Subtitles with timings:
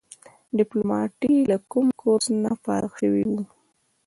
[0.57, 3.39] د پیلوټۍ له کوم کورس نه فارغ شوي وو.